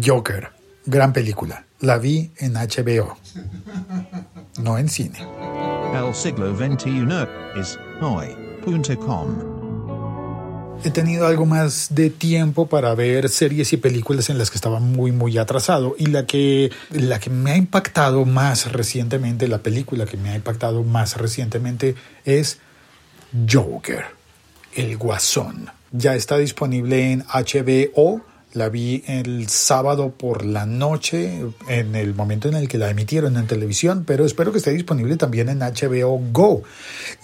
[0.00, 0.48] Joker,
[0.86, 1.66] gran película.
[1.80, 3.16] La vi en HBO,
[4.62, 5.18] no en cine.
[5.94, 9.52] El siglo XXI es hoy.com.
[10.84, 14.80] He tenido algo más de tiempo para ver series y películas en las que estaba
[14.80, 20.06] muy muy atrasado y la que la que me ha impactado más recientemente, la película
[20.06, 22.58] que me ha impactado más recientemente es
[23.50, 24.06] Joker,
[24.74, 25.70] El Guasón.
[25.92, 32.48] Ya está disponible en HBO la vi el sábado por la noche, en el momento
[32.48, 36.20] en el que la emitieron en televisión, pero espero que esté disponible también en HBO
[36.32, 36.62] Go.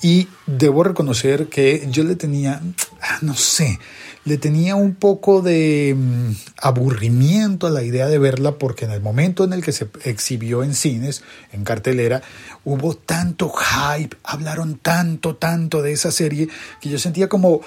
[0.02, 2.62] Y debo reconocer que yo le tenía,
[3.02, 3.79] ah, no sé,
[4.25, 9.01] le tenía un poco de mm, aburrimiento a la idea de verla porque en el
[9.01, 12.23] momento en el que se exhibió en cines, en cartelera,
[12.65, 16.49] hubo tanto hype, hablaron tanto, tanto de esa serie
[16.80, 17.63] que yo sentía como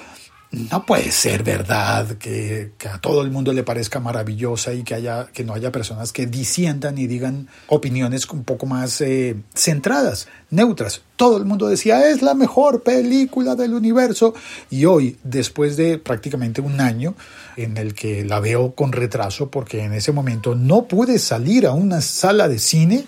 [0.52, 5.28] no puede ser verdad que, a todo el mundo le parezca maravillosa y que, haya,
[5.32, 11.02] que no haya personas que disientan y digan opiniones un poco más eh, centradas, neutras.
[11.16, 14.34] Todo el mundo decía, es la mejor película del universo.
[14.68, 17.14] Y hoy, después de prácticamente un año
[17.56, 21.72] en el que la veo con retraso, porque en ese momento no pude salir a
[21.72, 23.06] una sala de cine,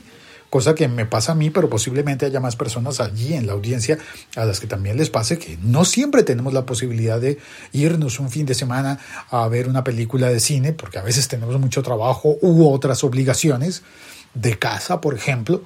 [0.55, 3.99] cosa que me pasa a mí, pero posiblemente haya más personas allí en la audiencia
[4.37, 7.39] a las que también les pase que no siempre tenemos la posibilidad de
[7.73, 9.01] irnos un fin de semana
[9.33, 13.83] a ver una película de cine, porque a veces tenemos mucho trabajo u otras obligaciones
[14.35, 15.65] de casa, por ejemplo,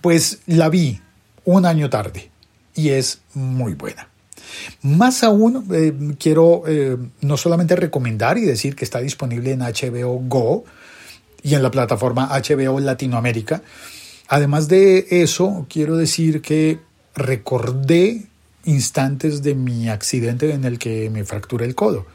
[0.00, 1.00] pues la vi
[1.44, 2.32] un año tarde
[2.74, 4.08] y es muy buena.
[4.82, 10.18] Más aún, eh, quiero eh, no solamente recomendar y decir que está disponible en HBO
[10.26, 10.64] Go
[11.44, 13.62] y en la plataforma HBO Latinoamérica,
[14.32, 16.78] Además de eso, quiero decir que
[17.16, 18.28] recordé
[18.64, 22.06] instantes de mi accidente en el que me fracturé el codo,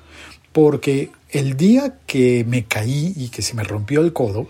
[0.53, 4.47] porque el día que me caí y que se me rompió el codo,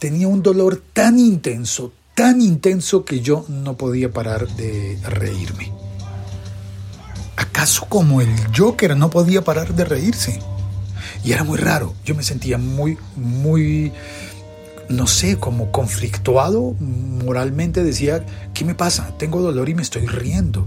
[0.00, 5.70] tenía un dolor tan intenso, tan intenso que yo no podía parar de reírme.
[7.36, 10.40] ¿Acaso como el Joker no podía parar de reírse?
[11.22, 13.92] Y era muy raro, yo me sentía muy, muy
[14.88, 18.24] no sé, como conflictuado moralmente, decía,
[18.54, 19.12] ¿qué me pasa?
[19.18, 20.66] Tengo dolor y me estoy riendo.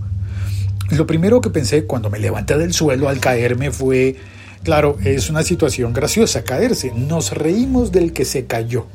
[0.90, 4.16] Lo primero que pensé cuando me levanté del suelo al caerme fue,
[4.64, 6.92] claro, es una situación graciosa caerse.
[6.94, 8.88] Nos reímos del que se cayó.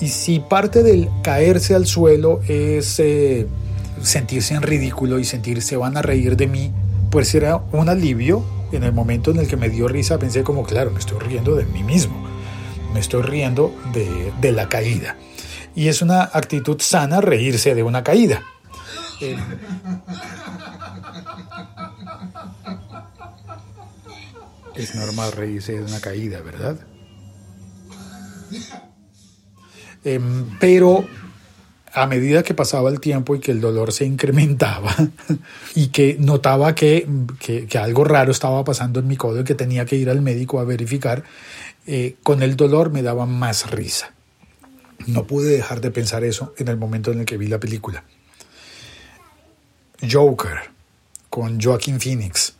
[0.00, 3.46] Y si parte del caerse al suelo es eh,
[4.02, 6.72] sentirse en ridículo y sentirse van a reír de mí,
[7.10, 8.44] pues era un alivio.
[8.72, 11.56] En el momento en el que me dio risa pensé como, claro, me estoy riendo
[11.56, 12.30] de mí mismo
[12.92, 15.16] me estoy riendo de, la caída.
[15.74, 18.42] Y es una actitud sana reírse de una caída.
[19.20, 19.36] Eh,
[24.74, 26.78] es normal reírse de una caída, ¿verdad?
[30.02, 31.06] Em, pero
[31.92, 34.94] a medida que pasaba el tiempo y que el dolor se incrementaba
[35.74, 37.06] y que notaba que,
[37.38, 40.60] que, algo raro estaba pasando en mi codo y que tenía que ir al médico
[40.60, 41.24] a verificar,
[41.86, 44.12] eh, con el dolor me daba más risa.
[45.06, 48.04] No pude dejar de pensar eso en el momento en el que vi la película.
[50.08, 50.58] Joker,
[51.28, 52.54] con Joaquin Phoenix.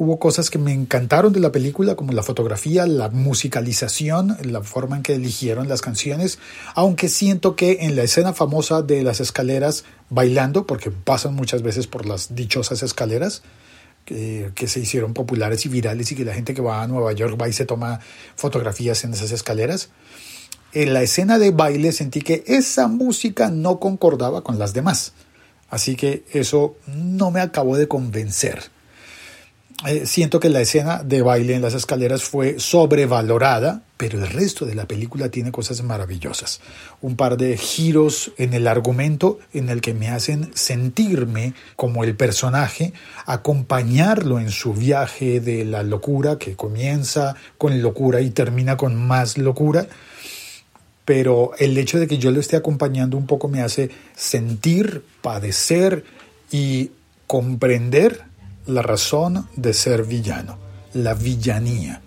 [0.00, 4.96] Hubo cosas que me encantaron de la película, como la fotografía, la musicalización, la forma
[4.96, 6.38] en que eligieron las canciones,
[6.74, 11.86] aunque siento que en la escena famosa de las escaleras bailando, porque pasan muchas veces
[11.86, 13.42] por las dichosas escaleras,
[14.06, 17.36] que, se hicieron populares y virales y que la gente que va a Nueva York
[17.38, 18.00] va y se toma
[18.36, 19.90] fotografías en esas escaleras.
[20.72, 25.12] En la escena de baile sentí que esa música no concordaba con las demás.
[25.68, 28.70] Así que eso no me acabó de convencer.
[29.86, 34.66] Eh, siento que la escena de baile en las escaleras fue sobrevalorada, pero el resto
[34.66, 36.60] de la película tiene cosas maravillosas.
[37.00, 42.14] Un par de giros en el argumento en el que me hacen sentirme como el
[42.14, 42.92] personaje,
[43.24, 49.38] acompañarlo en su viaje de la locura que comienza con locura y termina con más
[49.38, 49.86] locura.
[51.06, 56.04] Pero el hecho de que yo lo esté acompañando un poco me hace sentir, padecer
[56.50, 56.90] y
[57.26, 58.29] comprender
[58.66, 60.58] la razón de ser villano,
[60.94, 62.02] la villanía.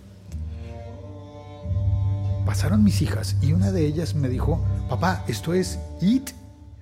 [2.46, 6.32] Pasaron mis hijas y una de ellas me dijo, papá, esto es It.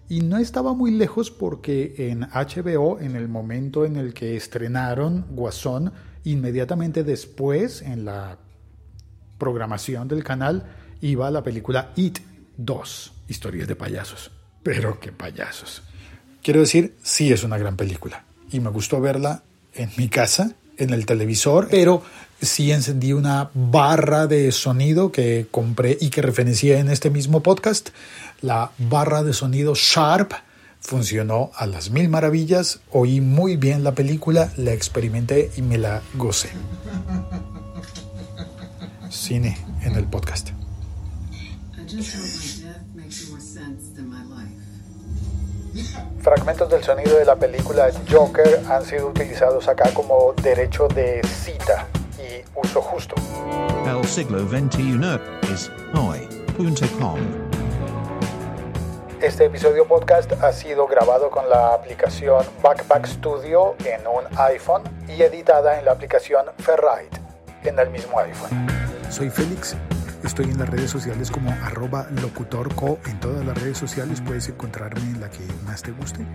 [0.10, 5.26] Y no estaba muy lejos porque en HBO, en el momento en el que estrenaron
[5.30, 5.94] Guasón,
[6.26, 8.38] inmediatamente después, en la
[9.38, 10.66] programación del canal,
[11.00, 12.20] iba la película It
[12.58, 14.32] 2, historias de payasos.
[14.64, 15.82] Pero qué payasos.
[16.44, 18.26] Quiero decir, sí es una gran película.
[18.52, 22.02] Y me gustó verla en mi casa en el televisor, pero
[22.42, 27.90] sí encendí una barra de sonido que compré y que referencié en este mismo podcast.
[28.42, 30.34] La barra de sonido Sharp
[30.80, 36.02] funcionó a las mil maravillas, oí muy bien la película, la experimenté y me la
[36.16, 36.50] gocé.
[39.10, 40.50] Cine en el podcast.
[46.22, 51.88] Fragmentos del sonido de la película Joker han sido utilizados acá como derecho de cita
[52.18, 53.16] y uso justo.
[53.86, 55.00] El siglo XXI
[55.52, 57.20] es hoy.com.
[59.22, 65.22] Este episodio podcast ha sido grabado con la aplicación Backpack Studio en un iPhone y
[65.22, 67.22] editada en la aplicación Ferrite
[67.64, 68.68] en el mismo iPhone.
[69.10, 69.76] Soy Félix
[70.24, 73.00] Estoy en las redes sociales como arroba locutorco.
[73.08, 76.26] En todas las redes sociales puedes encontrarme en la que más te guste.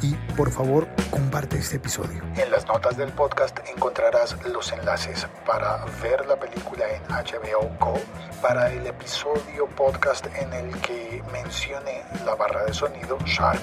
[0.00, 2.22] Y por favor, comparte este episodio.
[2.36, 7.94] En las notas del podcast encontrarás los enlaces para ver la película en HBO Go
[7.98, 13.62] y para el episodio podcast en el que mencioné la barra de sonido Sharp.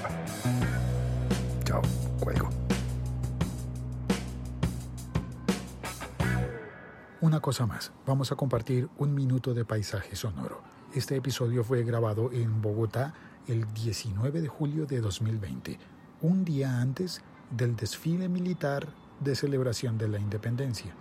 [7.21, 10.63] Una cosa más, vamos a compartir un minuto de paisaje sonoro.
[10.95, 13.13] Este episodio fue grabado en Bogotá
[13.47, 15.77] el 19 de julio de 2020,
[16.21, 17.21] un día antes
[17.51, 18.88] del desfile militar
[19.19, 20.95] de celebración de la independencia.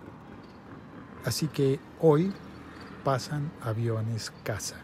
[1.24, 2.34] Así que hoy
[3.02, 4.76] pasan aviones casa.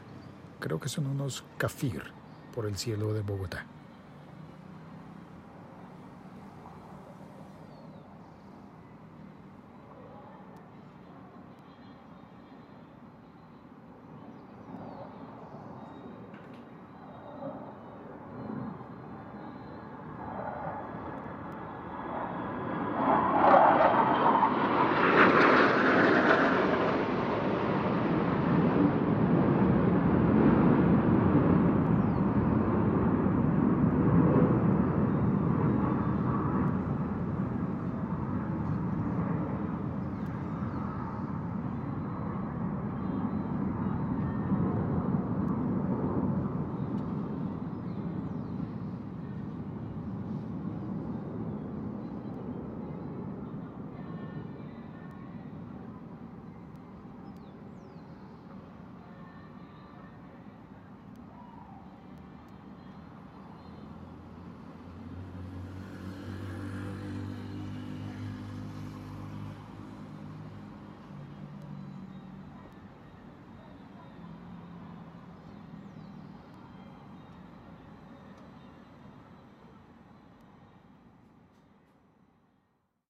[0.58, 2.02] Creo que son unos Kafir
[2.54, 3.66] por el cielo de Bogotá.